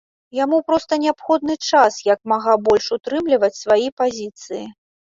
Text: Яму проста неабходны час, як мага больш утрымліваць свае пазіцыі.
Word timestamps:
Яму 0.43 0.57
проста 0.69 0.93
неабходны 1.03 1.57
час, 1.69 2.01
як 2.13 2.19
мага 2.35 2.59
больш 2.69 2.85
утрымліваць 2.99 3.55
свае 3.63 3.87
пазіцыі. 4.05 4.65